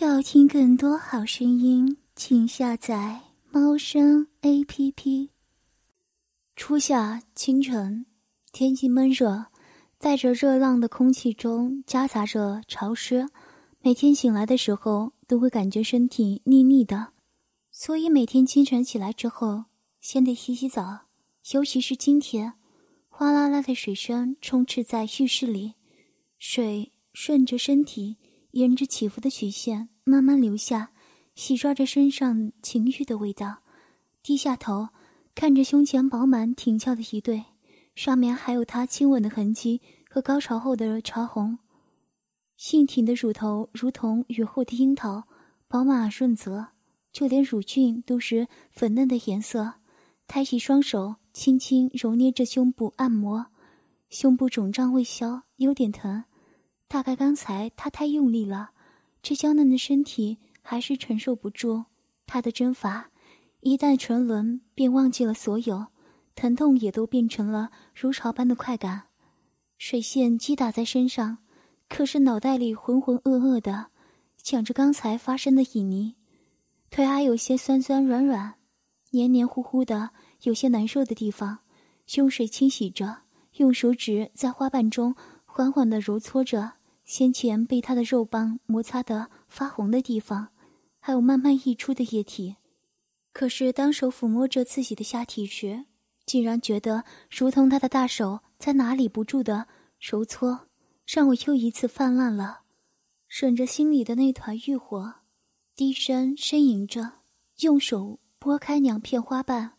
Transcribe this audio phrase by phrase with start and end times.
[0.00, 5.30] 要听更多好声音，请下载猫声 A P P。
[6.54, 8.06] 初夏清晨，
[8.52, 9.46] 天气闷热，
[9.98, 13.26] 带着热浪的空气中夹杂着潮湿。
[13.80, 17.08] 每天醒来的时候，都会感觉身体腻腻的，
[17.72, 19.64] 所以每天清晨起来之后，
[20.00, 21.06] 先得洗洗澡。
[21.50, 22.52] 尤其是今天，
[23.08, 25.74] 哗啦啦的水声充斥在浴室里，
[26.38, 28.16] 水顺着身体。
[28.52, 30.90] 沿着起伏的曲线慢慢流下，
[31.34, 33.58] 洗刷着身上情欲的味道。
[34.22, 34.88] 低下头，
[35.34, 37.44] 看着胸前饱满挺翘的一对，
[37.94, 39.80] 上面还有他亲吻的痕迹
[40.10, 41.58] 和高潮后的潮红。
[42.56, 45.24] 性挺的乳头如同雨后的樱桃，
[45.68, 46.68] 饱满而润泽，
[47.12, 49.74] 就连乳晕都是粉嫩的颜色。
[50.26, 53.46] 抬起双手，轻轻揉捏着胸部按摩，
[54.10, 56.24] 胸部肿胀未消，有点疼。
[56.88, 58.70] 大概刚才他太用力了，
[59.22, 61.84] 这娇嫩的身体还是承受不住
[62.26, 63.10] 他的针法。
[63.60, 65.88] 一旦沉沦，便忘记了所有，
[66.34, 69.02] 疼痛也都变成了如潮般的快感。
[69.76, 71.38] 水线击打在身上，
[71.88, 73.88] 可是脑袋里浑浑噩噩的
[74.42, 76.14] 想着刚才发生的旖旎，
[76.90, 78.54] 腿还有些酸酸软软、
[79.10, 80.10] 黏黏糊糊的，
[80.42, 81.58] 有些难受的地方。
[82.14, 83.24] 用水清洗着，
[83.56, 86.77] 用手指在花瓣中缓缓的揉搓着。
[87.08, 90.48] 先前被他的肉棒摩擦得发红的地方，
[91.00, 92.56] 还有慢慢溢出的液体。
[93.32, 95.86] 可是当手抚摸着自己的下体时，
[96.26, 99.66] 竟然觉得如同他的大手在哪里不住的
[99.98, 100.68] 揉搓，
[101.06, 102.60] 让我又一次泛滥了。
[103.26, 105.14] 顺着心里的那团欲火，
[105.74, 107.20] 低声呻吟着，
[107.60, 109.72] 用手拨开两片花瓣，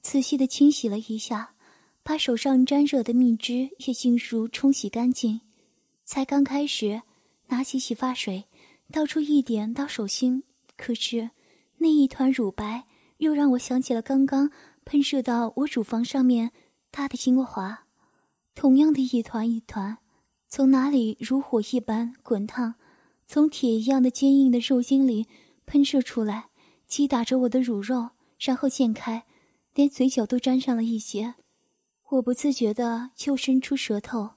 [0.00, 1.54] 仔细的清洗了一下，
[2.02, 5.42] 把手上沾热的蜜汁也尽数冲洗干净。
[6.04, 7.02] 才刚开始，
[7.48, 8.44] 拿起洗发水，
[8.90, 10.42] 倒出一点到手心，
[10.76, 11.30] 可是
[11.78, 12.84] 那一团乳白
[13.18, 14.50] 又让我想起了刚刚
[14.84, 16.50] 喷射到我乳房上面
[16.90, 17.86] 它的精华，
[18.54, 19.98] 同样的一团一团，
[20.48, 22.74] 从哪里如火一般滚烫，
[23.26, 25.26] 从铁一样的坚硬的肉筋里
[25.64, 26.50] 喷射出来，
[26.86, 29.24] 击打着我的乳肉，然后溅开，
[29.74, 31.34] 连嘴角都沾上了一些。
[32.10, 34.32] 我不自觉的又伸出舌头。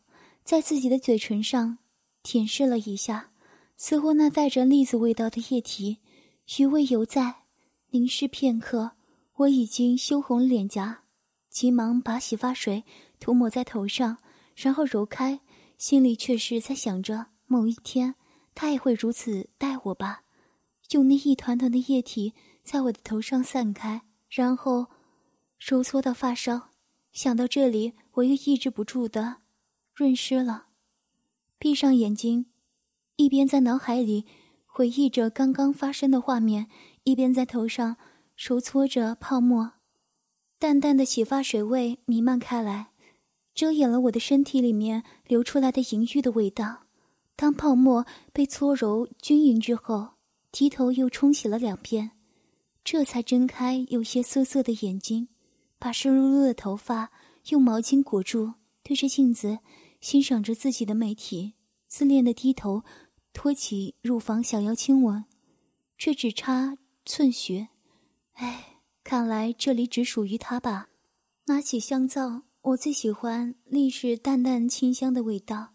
[0.46, 1.80] 在自己的嘴唇上
[2.22, 3.32] 舔舐了一下，
[3.76, 5.98] 似乎那带着栗子味道的液体
[6.60, 7.38] 余味犹在。
[7.90, 8.92] 凝视片刻，
[9.38, 11.04] 我已经羞红了脸颊，
[11.50, 12.84] 急忙把洗发水
[13.20, 14.20] 涂抹在头上，
[14.56, 15.40] 然后揉开，
[15.80, 18.14] 心里却是在想着：某一天
[18.54, 20.22] 他也会如此待我吧？
[20.92, 24.86] 用那一团团的液体在我的头上散开，然后
[25.58, 26.70] 揉搓到发梢。
[27.12, 29.38] 想到这里，我又抑制不住的。
[29.96, 30.66] 润湿了，
[31.58, 32.48] 闭上眼睛，
[33.16, 34.26] 一边在脑海里
[34.66, 36.68] 回忆着刚刚发生的画面，
[37.06, 37.96] 一边在头上
[38.36, 39.72] 揉搓着泡沫。
[40.60, 42.90] 淡淡的洗发水味弥漫开来，
[43.54, 46.84] 遮掩了我的身体里面流出来的淫欲的味道。
[47.38, 50.16] 当泡沫被搓揉均匀之后，
[50.52, 52.12] 提头又冲洗了两遍，
[52.84, 55.30] 这才睁开有些涩涩的眼睛，
[55.80, 57.14] 把湿漉漉的头发
[57.48, 59.60] 用毛巾裹住，对着镜子。
[60.06, 61.56] 欣赏着自己的美体，
[61.88, 62.84] 自恋的低头，
[63.34, 65.26] 托起乳房想要亲吻，
[65.98, 67.70] 却只差寸许。
[68.34, 70.90] 哎，看来这里只属于他吧。
[71.48, 75.70] 拿起香皂，我最喜欢历是淡淡清香的味道。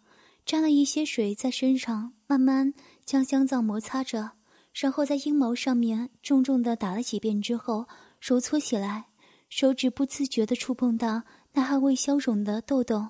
[0.45, 4.31] 沾了一些水在身上，慢慢将香皂摩擦着，
[4.73, 7.89] 然后在阴毛上面重重的打了几遍之后，
[8.21, 9.07] 揉搓起来，
[9.49, 13.09] 手指不自觉地触碰到那还未消肿的痘痘。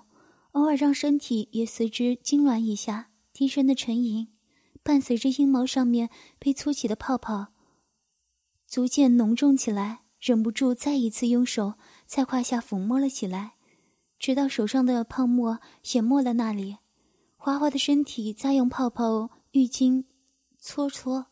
[0.51, 4.27] 偶尔让身体也随之痉挛一下，低声的沉吟，
[4.83, 7.47] 伴随着阴毛上面被搓起的泡泡
[8.67, 11.75] 逐渐浓重起来，忍不住再一次用手
[12.05, 13.53] 在胯下抚摸了起来，
[14.19, 15.59] 直到手上的泡沫
[15.93, 16.77] 淹没了那里，
[17.37, 20.03] 滑滑的身体再用泡泡浴巾
[20.59, 21.27] 搓搓，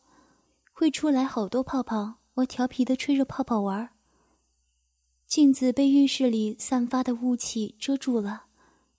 [0.72, 2.16] 会出来好多泡泡。
[2.34, 3.90] 我调皮的吹着泡泡玩，
[5.26, 8.44] 镜子被浴室里散发的雾气遮住了。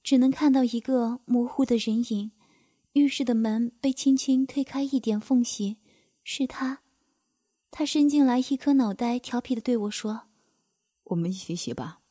[0.03, 2.31] 只能看到一个模糊的人影，
[2.93, 5.77] 浴室的门被轻轻推开一点缝隙，
[6.23, 6.81] 是他。
[7.69, 10.23] 他伸进来一颗脑袋，调皮的对我说
[11.05, 12.01] ：“我们一起洗吧。”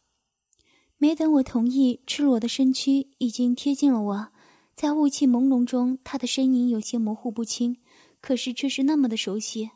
[0.96, 4.32] 没等我同意，赤裸的身躯已经贴近了我，
[4.74, 7.78] 在雾气朦胧中，他的身影有些模糊不清，
[8.20, 9.70] 可是却是那么的熟悉。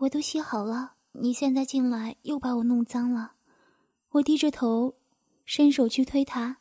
[0.00, 3.32] 我都洗好了，你现在进来又把我弄脏了。
[4.10, 4.95] 我低着头。
[5.46, 6.58] 伸手去推他，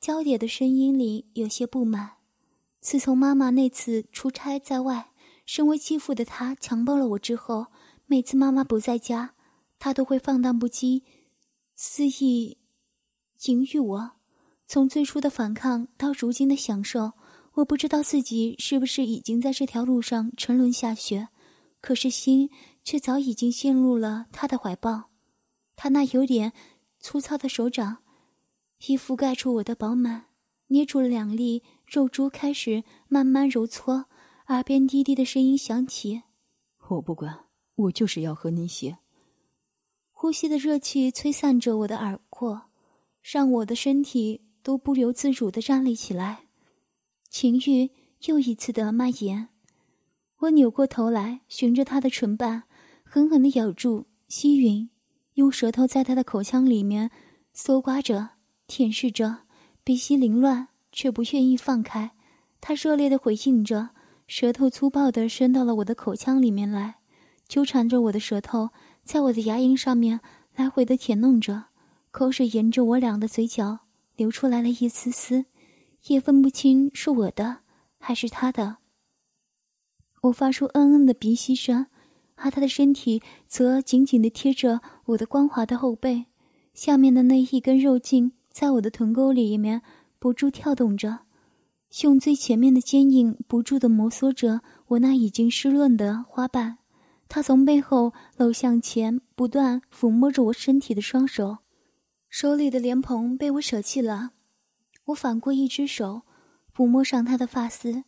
[0.00, 2.12] 娇嗲的声音里有些不满。
[2.80, 5.12] 自从妈妈那次出差在外，
[5.44, 7.66] 身为继父的他强暴了我之后，
[8.06, 9.34] 每次妈妈不在家，
[9.78, 11.02] 他都会放荡不羁，
[11.76, 12.58] 肆意
[13.44, 14.12] 淫欲我。
[14.66, 17.12] 从最初的反抗到如今的享受，
[17.52, 21.28] 我不知道自己是不是已经在这条路上沉沦下去，
[21.82, 22.48] 可是心
[22.82, 25.10] 却早已经陷入了他的怀抱。
[25.76, 26.52] 他那有点
[26.98, 27.98] 粗糙的手掌，
[28.86, 30.26] 已覆盖住我的饱满，
[30.68, 34.06] 捏住了两粒肉珠，开始慢慢揉搓。
[34.48, 36.22] 耳边低低的声音响起
[36.90, 38.98] ：“我不管，我就是要和你写。”
[40.10, 42.62] 呼吸的热气吹散着我的耳廓，
[43.22, 44.42] 让我的身体。
[44.64, 46.44] 都不由自主的站立起来，
[47.28, 47.90] 情欲
[48.26, 49.48] 又一次的蔓延。
[50.38, 52.62] 我扭过头来，循着他的唇瓣，
[53.02, 54.90] 狠狠的咬住、吸吮，
[55.34, 57.10] 用舌头在他的口腔里面
[57.52, 58.30] 搜刮着、
[58.66, 59.38] 舔舐着，
[59.84, 62.12] 鼻息凌乱，却不愿意放开。
[62.60, 63.90] 他热烈的回应着，
[64.26, 66.96] 舌头粗暴的伸到了我的口腔里面来，
[67.46, 68.70] 纠缠着我的舌头，
[69.04, 70.20] 在我的牙龈上面
[70.54, 71.64] 来回的舔弄着，
[72.10, 73.80] 口水沿着我俩的嘴角。
[74.14, 75.46] 流出来了一丝丝，
[76.06, 77.60] 也分不清是我的
[77.98, 78.76] 还是他的。
[80.24, 81.86] 我发出嗯嗯的鼻息声，
[82.34, 86.26] 而他的身体则紧紧地贴着我的光滑的后背，
[86.74, 89.82] 下面的那一根肉茎在我的臀沟里面
[90.18, 91.20] 不住跳动着，
[91.90, 96.78] 胸最前面的坚硬不住地摩挲着我那已经湿润的花瓣。
[97.28, 101.58] 他从背后搂向前，不断抚摸着我身体的双手。
[102.28, 104.30] 手里的莲蓬被我舍弃了，
[105.06, 106.22] 我反过一只手，
[106.74, 108.04] 抚摸上他的发丝，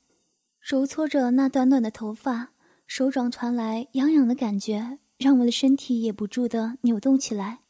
[0.61, 2.51] 揉搓着那短短的头发，
[2.87, 7.64] 手掌传来痒痒的感觉，让我的身体也不住地扭动起来。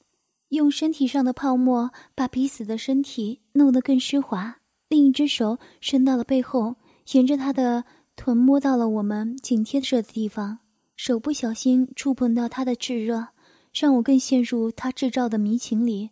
[0.48, 4.60] 用身体上的泡沫把彼此的身体弄得更湿滑。
[4.88, 6.76] 另一只手伸到了背后，
[7.12, 10.58] 沿着他的臀摸到了我们紧贴着的地方，
[10.94, 13.28] 手不小心触碰到他的炙热，
[13.72, 16.10] 让我更陷入他制造的迷情里。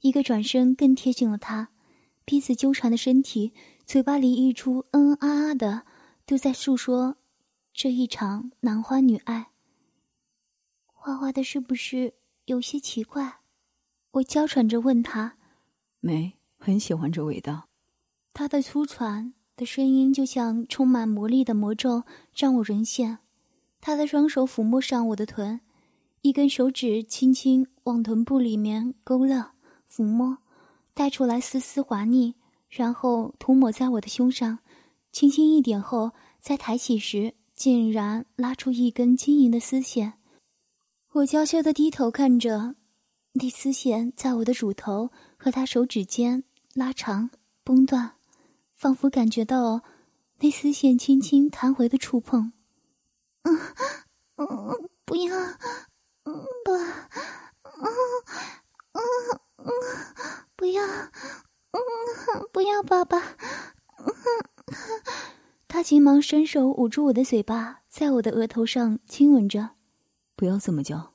[0.00, 1.68] 一个转身，更贴近了他，
[2.24, 3.52] 彼此纠缠的身体，
[3.84, 5.82] 嘴巴里溢出嗯嗯啊啊的，
[6.24, 7.16] 都在诉说
[7.72, 9.48] 这一场男欢女爱。
[10.86, 12.14] 花花的是不是
[12.46, 13.40] 有些奇怪？
[14.16, 15.36] 我娇喘着问他。
[16.00, 17.68] 没，很喜欢这味道。
[18.32, 22.04] 他的粗喘的声音就像充满魔力的魔咒，
[22.34, 23.18] 让我沦陷。
[23.80, 25.60] 他的双手抚摸上我的臀，
[26.22, 29.52] 一根手指轻轻往臀部里面勾勒。
[29.90, 30.38] 抚摸，
[30.94, 32.34] 带出来丝丝滑腻，
[32.70, 34.60] 然后涂抹在我的胸上，
[35.12, 40.14] 轻轻一点后，再抬起时，竟然拉出一根晶莹的丝线。
[41.12, 42.74] 我娇羞的低头看着，
[43.38, 46.44] 那丝线在我的乳头和他手指间
[46.74, 47.30] 拉长、
[47.62, 48.12] 崩断，
[48.74, 49.82] 仿佛感觉到
[50.40, 52.52] 那丝线轻轻弹回的触碰。
[53.42, 53.58] 嗯
[54.36, 55.36] 嗯，不要，
[56.24, 57.84] 嗯不，嗯
[58.92, 59.40] 嗯。
[59.58, 59.72] 嗯，
[60.54, 61.80] 不要，嗯，
[62.52, 63.36] 不要，爸爸。
[65.66, 69.70] 他急忙伸手捂住我的嘴巴，在我的额头上亲吻着。
[70.36, 71.14] 不要这么叫。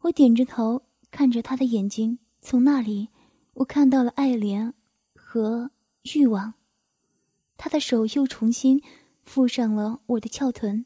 [0.00, 0.82] 我点着头，
[1.16, 3.08] 看着他的眼睛，从那里
[3.54, 4.74] 我看到了爱怜
[5.14, 5.70] 和
[6.14, 6.52] 欲望。
[7.56, 8.82] 他的手又重新
[9.24, 10.84] 附上了我的翘臀，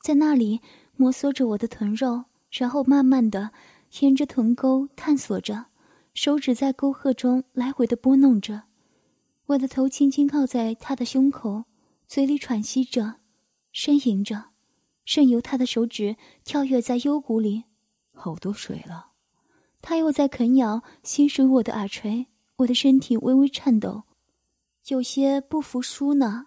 [0.00, 0.62] 在那里
[0.96, 3.50] 摩挲着我的臀肉，然后慢慢的
[4.00, 5.66] 沿着臀沟探索着。
[6.14, 8.62] 手指在沟壑中来回的拨弄着，
[9.44, 11.64] 我的头轻轻靠在他的胸口，
[12.08, 13.16] 嘴里喘息着，
[13.74, 14.52] 呻吟着，
[15.04, 17.64] 任由他的手指跳跃在幽谷里。
[18.14, 19.10] 好多水了，
[19.82, 24.04] 他又在啃咬、吸吮我的耳垂，我的身体微微颤抖，
[24.88, 26.46] 有些不服输呢。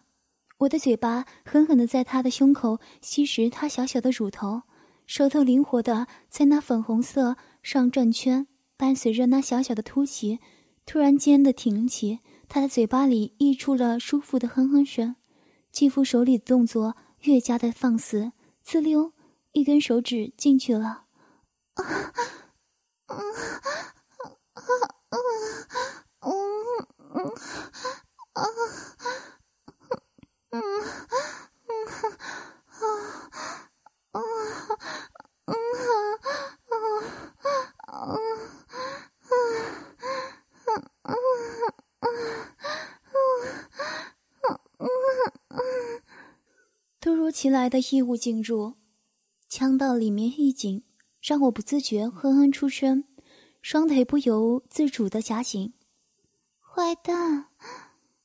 [0.60, 4.64] 我的嘴巴狠狠的在他的胸口吸食他小小的乳头，
[5.06, 8.48] 舌头灵活的在那粉红色上转圈。
[8.76, 10.40] 伴随着那小小的凸起，
[10.86, 15.18] 突然间的挺起，他的嘴巴里溢出了舒服的哼哼声。
[15.70, 18.32] 继父手里的动作越加的放肆，
[18.64, 19.12] 滋溜，
[19.52, 21.04] 一根手指进去了。
[21.74, 21.84] 啊，
[47.02, 48.76] 突如其来的异物进入，
[49.48, 50.84] 腔道里面一紧，
[51.30, 53.04] 让我不自觉哼哼出声，
[53.62, 55.74] 双腿不由自主的夹紧。
[56.60, 57.46] 坏蛋！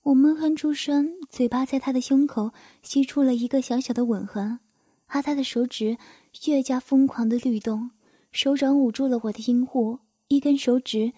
[0.04, 4.58] 我闷哼出声，嘴巴在他的胸口吸出了一个小小的吻痕。
[5.08, 5.99] 而他的手指
[6.46, 7.90] 越加疯狂的律动，
[8.32, 11.12] 手掌捂住了我的阴户，一根手指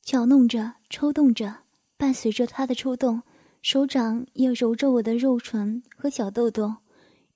[0.00, 1.64] 搅弄着、抽动着，
[1.98, 3.20] 伴随着他的抽动，
[3.60, 6.76] 手掌也揉着我的肉唇和小豆豆，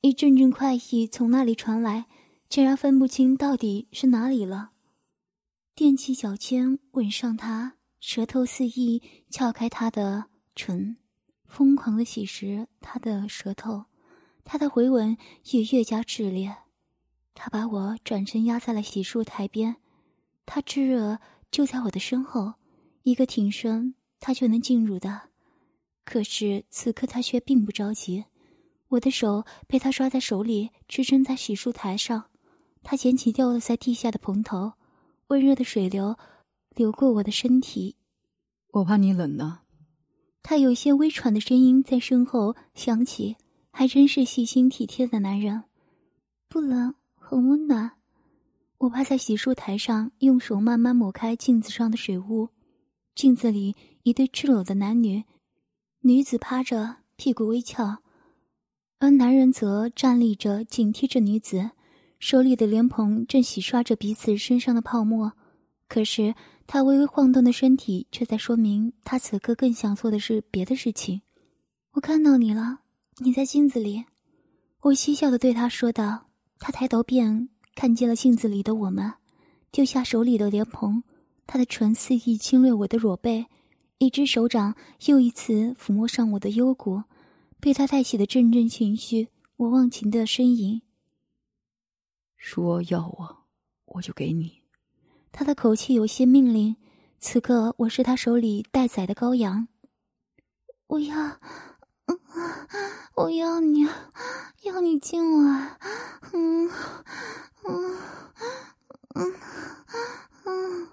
[0.00, 2.06] 一阵阵快意从那里传来，
[2.54, 4.70] 竟然分不清到底是哪里了。
[5.74, 10.96] 踮起脚尖吻上他，舌头肆意撬开他的唇，
[11.48, 13.86] 疯狂的吸食他的舌头，
[14.44, 15.18] 他的回吻
[15.50, 16.54] 也越加炽烈。
[17.34, 19.74] 他把我转身压在了洗漱台边，
[20.46, 21.18] 他炙热
[21.50, 22.54] 就在我的身后，
[23.02, 25.22] 一个挺身他就能进入的。
[26.04, 28.26] 可是此刻他却并不着急，
[28.90, 32.26] 我的手被他抓在手里，支撑在洗漱台上。
[32.84, 34.74] 他捡起掉落在地下的蓬头。
[35.28, 36.16] 温热的水流
[36.76, 37.96] 流过我的身体，
[38.72, 39.60] 我怕你冷呢。
[40.42, 43.36] 他有些微喘的声音在身后响起，
[43.72, 45.64] 还真是细心体贴的男人。
[46.46, 47.92] 不冷，很温暖。
[48.76, 52.50] 我趴在洗漱台上，用手慢慢抹开镜子上的水雾。
[53.14, 55.24] 镜子里一对赤裸的男女，
[56.00, 58.02] 女子趴着，屁股微翘，
[58.98, 61.70] 而男人则站立着，紧贴着女子。
[62.18, 65.32] 手里的莲蓬正洗刷着彼此身上的泡沫，
[65.88, 66.34] 可是
[66.66, 71.20] 他微微晃动的身体却在说明他此刻更想做的是别的事情。
[71.92, 72.80] 我看到你了，
[73.18, 74.04] 你在镜子里。
[74.80, 76.26] 我嬉笑的对他说道。
[76.60, 79.12] 他抬头便看见了镜子里的我们，
[79.70, 81.02] 丢下手里的莲蓬，
[81.46, 83.44] 他的唇肆意侵略我的裸背，
[83.98, 87.02] 一只手掌又一次抚摸上我的幽谷，
[87.60, 90.80] 被他带起的阵阵情绪，我忘情的呻吟。
[92.44, 93.36] 说要我，
[93.86, 94.60] 我就给你。
[95.32, 96.76] 他的口气有些命令。
[97.18, 99.66] 此刻我是他手里待宰的羔羊。
[100.86, 101.40] 我要，
[103.16, 103.88] 我要你，
[104.64, 105.78] 要你进来。
[106.34, 106.70] 嗯
[107.64, 107.98] 嗯
[109.14, 109.34] 嗯
[110.44, 110.88] 嗯。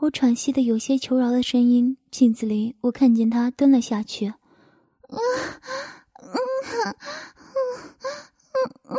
[0.00, 1.96] 我喘息的有些求饶的声音。
[2.10, 4.26] 镜子里，我看见他蹲了下去。
[4.26, 4.36] 嗯
[5.08, 6.36] 嗯
[6.84, 6.96] 嗯
[7.32, 7.64] 嗯
[8.52, 8.96] 嗯嗯。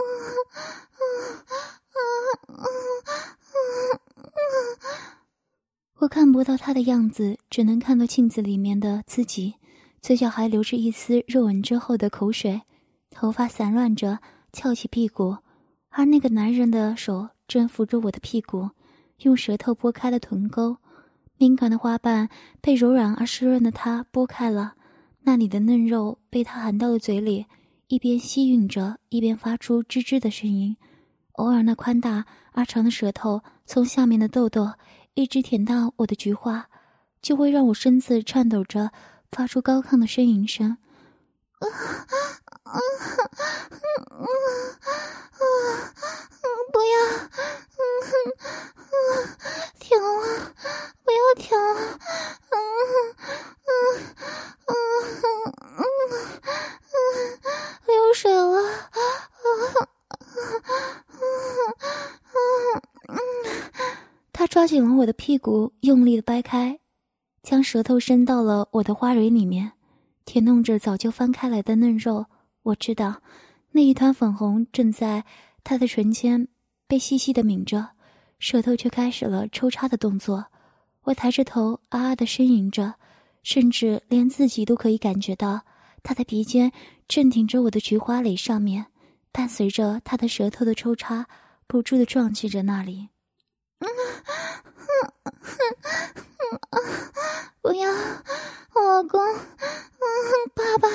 [6.00, 9.54] 我看不到他的样子，只能看到镜子里面的自己，
[10.00, 12.62] 嘴角还流着一丝热吻之后的口水，
[13.10, 14.18] 头发散乱着，
[14.52, 15.36] 翘起屁股，
[15.90, 18.70] 而那个男人的手正扶着我的屁股，
[19.18, 20.78] 用舌头拨开了臀沟，
[21.36, 22.30] 敏感的花瓣
[22.62, 24.76] 被柔软而湿润的他拨开了，
[25.20, 27.44] 那里的嫩肉被他含到了嘴里。
[27.90, 30.76] 一边吸吮着，一边发出吱吱的声音。
[31.32, 34.74] 偶尔，那宽大而长的舌头从下面的痘痘
[35.14, 36.68] 一直舔到我的菊花，
[37.20, 38.92] 就会让我身子颤抖着，
[39.32, 40.70] 发出高亢的呻吟声。
[41.58, 42.39] 啊 啊
[42.70, 44.22] 啊啊
[45.30, 45.42] 啊！
[46.72, 46.94] 不要，
[47.76, 47.82] 嗯
[48.90, 48.94] 嗯，
[49.80, 50.06] 停了，
[51.04, 51.68] 不要停了，
[52.50, 52.54] 嗯
[53.66, 53.72] 嗯
[54.66, 54.72] 嗯
[55.76, 55.82] 嗯
[56.90, 56.94] 嗯，
[57.86, 58.98] 流水了，啊
[59.38, 59.48] 啊
[63.08, 63.16] 啊
[64.32, 66.78] 他抓紧了我的屁股，用力的掰开，
[67.42, 69.72] 将舌头伸到了我的花蕊里面。
[70.24, 72.26] 舔弄着早就翻开来的嫩肉，
[72.62, 73.22] 我知道，
[73.72, 75.24] 那一团粉红正在
[75.64, 76.48] 他的唇间
[76.86, 77.90] 被细细的抿着，
[78.38, 80.46] 舌头却开始了抽插的动作。
[81.02, 82.94] 我抬着头，啊啊的呻吟着，
[83.42, 85.62] 甚至连自己都可以感觉到
[86.02, 86.70] 他的鼻尖
[87.08, 88.86] 正挺着我的菊花蕾上面，
[89.32, 91.26] 伴随着他的舌头的抽插，
[91.66, 93.08] 不住的撞击着那里。
[97.62, 99.20] 不要，老公，
[100.54, 100.88] 爸爸，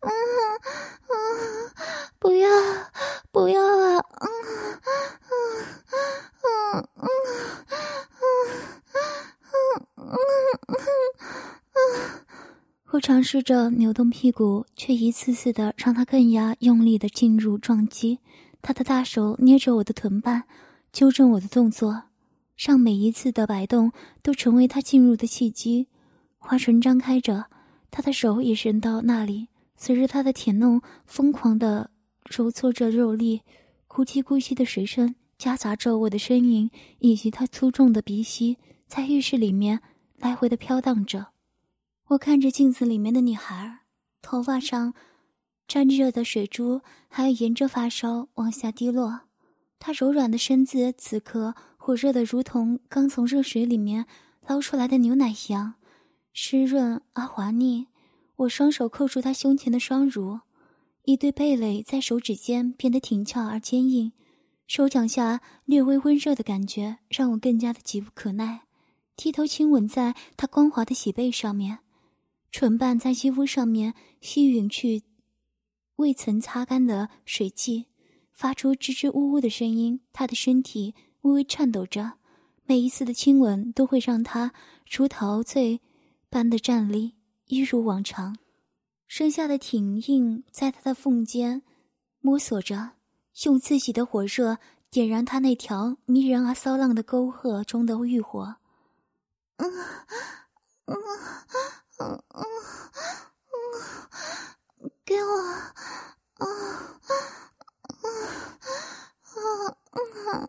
[0.00, 0.10] 嗯
[1.08, 1.12] 嗯
[2.18, 2.48] 不要，
[3.30, 4.04] 不要啊！
[4.20, 4.28] 嗯，
[5.30, 5.32] 嗯，
[6.96, 7.08] 嗯，
[9.46, 9.50] 嗯，
[9.96, 10.04] 嗯，
[10.66, 10.74] 嗯
[12.90, 18.18] 我尝试着扭动屁股，却一次次的让他更加用力的进入撞击。
[18.60, 20.42] 他的大手捏着我的臀瓣，
[20.92, 22.02] 纠正我的动作。
[22.58, 25.86] 让每一次的摆动都成为他进入的契机。
[26.38, 27.46] 花唇张开着，
[27.88, 29.46] 他的手也伸到那里，
[29.76, 31.90] 随着他的舔弄，疯狂的
[32.28, 33.42] 揉搓着肉粒，
[33.86, 39.80] 咕叽咕叽的水声夹杂着我的呻吟，以及他粗重的鼻息，在浴室里面
[40.16, 41.28] 来回的飘荡着。
[42.08, 43.82] 我看着镜子里面的女孩，
[44.20, 44.94] 头发上
[45.68, 49.20] 沾着的水珠，还有沿着发梢往下滴落。
[49.78, 51.54] 她柔软的身子此刻。
[51.88, 54.04] 火热的，如同刚从热水里面
[54.46, 55.76] 捞出来的牛奶一样，
[56.34, 57.86] 湿润而滑腻。
[58.36, 60.40] 我双手扣住他胸前的双乳，
[61.04, 64.12] 一对蓓蕾在手指间变得挺翘而坚硬，
[64.66, 68.64] 手掌下略微温热的感觉让我更加的急不可耐。
[69.16, 71.78] 低头亲吻在他光滑的喜背上面，
[72.52, 75.04] 唇瓣在肌肤上面吸吮去
[75.96, 77.86] 未曾擦干的水迹，
[78.30, 80.00] 发出支支吾吾的声音。
[80.12, 82.12] 他的身体微微颤抖着，
[82.64, 84.52] 每一次的亲吻都会让他
[84.90, 85.80] 如陶醉
[86.30, 88.38] 般的站立，一如往常。
[89.06, 91.62] 身下的挺硬在他的缝间
[92.20, 92.92] 摸索着，
[93.44, 94.58] 用自己的火热
[94.90, 98.56] 点燃他那条迷人而骚浪的沟壑中的欲火。
[99.56, 99.70] 嗯
[100.84, 100.96] 嗯
[101.98, 102.44] 嗯嗯
[104.80, 106.46] 嗯，给我啊
[107.08, 107.16] 啊
[107.88, 107.96] 啊
[109.38, 110.48] 啊啊！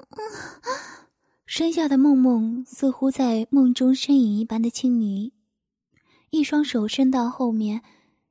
[1.46, 5.34] 身下的梦梦似乎在梦中呻吟一般的轻昵，
[6.29, 7.81] 一双手伸到后面，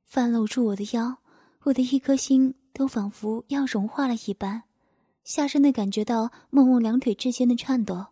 [0.05, 1.17] 翻搂住我的腰，
[1.63, 4.63] 我的一颗心都仿佛要融化了一般，
[5.23, 8.07] 下身的感觉到梦梦两腿之间的颤抖。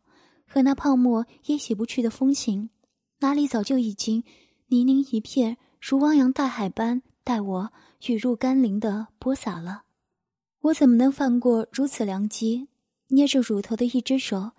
[0.49, 2.69] 和那泡沫也洗不去的风情，
[3.19, 4.23] 哪里早就已经
[4.67, 7.73] 泥泞一片，如汪洋大海般待我
[8.05, 9.83] 雨入甘霖的播撒了。
[10.67, 12.67] 我怎么能放过如此良机？
[13.09, 14.51] 捏着乳头的一只手，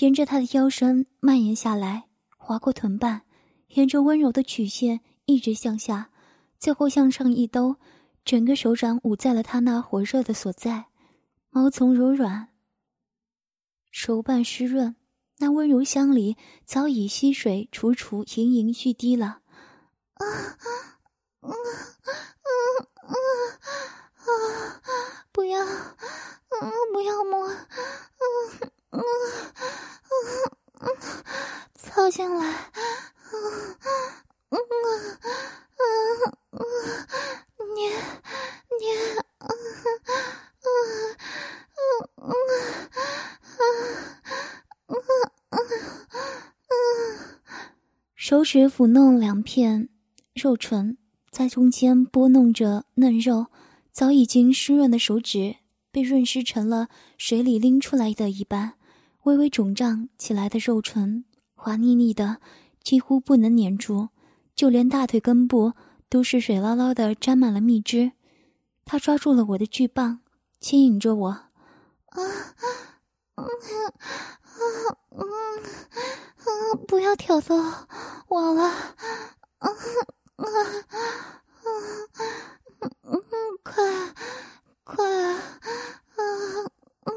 [0.00, 3.22] 沿着他的腰身蔓延下来，划过臀瓣，
[3.68, 6.10] 沿着温柔的曲线一直向下，
[6.58, 7.76] 最后向上一兜，
[8.26, 10.86] 整个手掌捂在了他那火热的所在，
[11.48, 12.48] 毛丛柔软，
[13.90, 14.96] 手瓣湿润。
[15.38, 19.40] 那温柔乡里早已溪水楚楚，盈盈欲滴了。
[20.14, 20.68] 啊啊
[21.40, 21.50] 啊
[23.00, 23.14] 啊！
[25.32, 27.58] 不要，嗯，不要摸，嗯
[28.90, 29.02] 嗯嗯
[30.78, 30.86] 嗯，
[31.74, 33.34] 操进来，嗯
[34.50, 34.58] 嗯
[35.80, 35.82] 嗯
[36.52, 36.62] 嗯，
[37.74, 37.96] 捏捏，
[39.40, 39.50] 嗯
[40.60, 40.70] 嗯
[42.20, 42.30] 嗯
[46.68, 46.78] 嗯。
[48.14, 49.88] 手指抚弄两片
[50.34, 50.96] 肉唇，
[51.32, 53.46] 在中间拨弄着嫩肉，
[53.90, 55.56] 早已经湿润的手指
[55.90, 56.86] 被润湿成了
[57.18, 58.74] 水里拎出来的一般，
[59.24, 61.24] 微微肿胀起来的肉唇
[61.64, 62.42] 滑腻腻的，
[62.82, 64.10] 几乎不能粘住，
[64.54, 65.72] 就连大腿根部
[66.10, 68.12] 都是水捞捞的，沾满了蜜汁。
[68.84, 70.20] 他抓住了我的巨棒，
[70.60, 71.48] 牵引着我，啊，
[72.16, 72.20] 嗯，
[73.36, 73.46] 啊，
[75.12, 75.24] 嗯。
[76.36, 77.56] 嗯，不要挑逗
[78.28, 78.74] 我了，啊，
[79.58, 79.70] 啊，
[80.36, 80.46] 啊
[83.04, 83.22] 嗯
[83.62, 83.82] 快
[84.84, 85.40] 快啊
[87.04, 87.14] 嗯！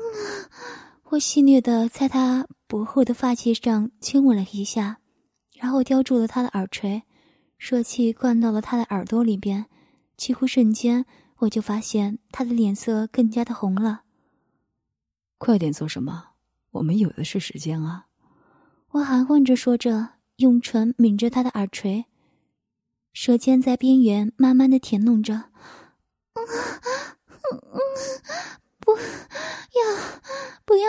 [1.09, 4.99] 我戏谑的在他薄厚的发髻上亲吻了一下，
[5.55, 7.01] 然后叼住了他的耳垂，
[7.57, 9.67] 热气灌到了他的耳朵里边，
[10.17, 11.05] 几乎瞬间
[11.37, 14.01] 我就发现他的脸色更加的红了。
[15.37, 16.31] 快点做什么？
[16.71, 18.07] 我们有的是时间啊。
[18.89, 22.03] 我含混着说着，用唇抿着他的耳垂，
[23.13, 25.35] 舌尖在边缘慢慢的舔弄着。
[26.33, 26.43] 嗯
[27.51, 27.79] 嗯，
[28.88, 29.84] 不要，
[30.63, 30.88] 不要，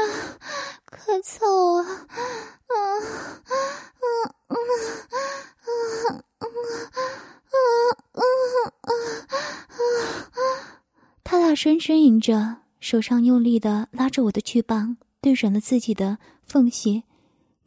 [0.85, 1.83] 可臭啊！
[1.83, 4.07] 嗯嗯
[4.47, 5.75] 嗯嗯
[6.39, 6.47] 嗯
[8.13, 8.23] 嗯
[8.83, 8.93] 嗯
[9.73, 10.47] 嗯
[11.25, 17.03] 他大声呻吟着，手上用力的拉着我的巨棒，对准了自己的缝隙。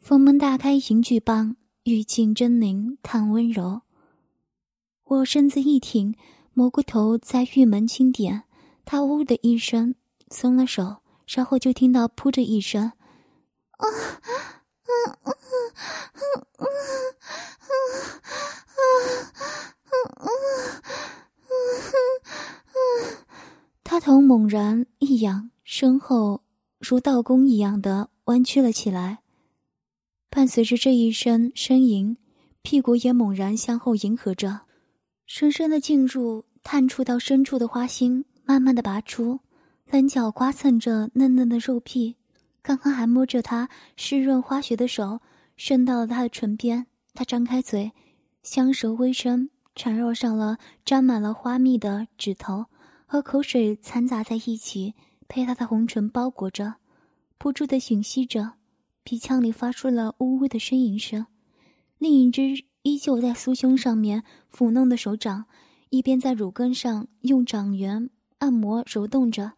[0.00, 3.82] 房门大开，银巨棒，玉镜狰狞，探温柔。
[5.04, 6.14] 我身子一挺，
[6.54, 8.44] 蘑菇头在玉门轻点，
[8.86, 9.94] 他呜的一声
[10.32, 10.96] 松了手，
[11.28, 14.90] 然后就听到噗的一声，啊，嗯
[15.24, 15.34] 嗯嗯
[16.58, 17.78] 嗯嗯
[21.46, 21.60] 嗯
[22.74, 23.16] 嗯
[23.84, 26.42] 他头猛然一仰，身后
[26.78, 29.18] 如倒弓一样的弯曲了起来。
[30.30, 32.16] 伴随着这一声呻吟，
[32.62, 34.62] 屁股也猛然向后迎合着，
[35.26, 39.40] 深深的进入探触到深处的花心，慢慢的拔出，
[39.92, 42.16] 棱角刮蹭着嫩嫩的肉屁。
[42.62, 45.20] 刚刚还摸着她湿润花雪的手，
[45.58, 46.86] 伸到了他的唇边。
[47.12, 47.92] 他张开嘴，
[48.42, 52.64] 香舌微伸，缠绕上了沾满了花蜜的指头，
[53.04, 54.94] 和口水掺杂在一起，
[55.26, 56.76] 被他的红唇包裹着，
[57.36, 58.54] 不住的吮吸着。
[59.04, 61.26] 鼻腔里发出了呜呜的呻吟声，
[61.98, 65.44] 另一只依旧在酥胸上面抚弄的手掌，
[65.90, 69.52] 一边在乳根上用掌缘按摩揉动着，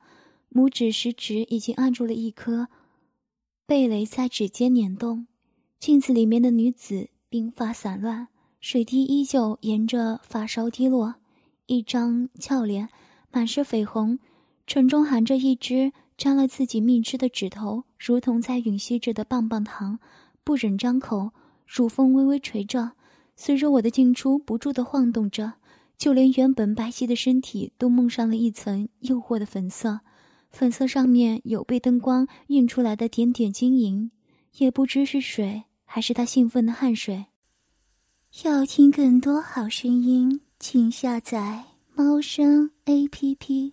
[0.55, 2.69] 拇指、食指已经按住了一颗
[3.67, 5.27] 贝雷在指尖捻动。
[5.81, 8.29] 镜子里面的女子鬓发散乱，
[8.61, 11.17] 水滴依旧沿着发梢滴落，
[11.67, 12.89] 一张俏脸
[13.33, 14.21] 满是绯红，
[14.65, 19.99] 唇中含着一只沾了自己蜜汁的指头，如同在吮吸着的棒棒糖，
[20.45, 21.33] 不忍张口，
[21.67, 22.93] 乳峰微微垂着，
[23.35, 25.55] 随着我的进出不住的晃动着，
[25.99, 30.01] 就连原本白皙的身体都蒙上了一层诱惑的粉色，
[30.55, 34.13] 粉色上面有被灯光映出来的点点晶莹，
[34.59, 37.27] 也不知是水还是他兴奋的汗水。
[38.45, 41.65] 要听更多好声音，请下载
[41.97, 43.73] 猫声 A P P。